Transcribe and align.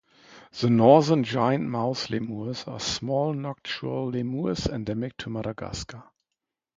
The 0.59 0.67
northern 0.71 1.23
giant 1.23 1.69
mouse 1.69 2.09
lemurs 2.09 2.63
are 2.67 2.79
small 2.79 3.35
nocturnal 3.35 4.09
lemurs 4.09 4.65
endemic 4.65 5.15
to 5.17 5.29
Madagascar. 5.29 6.01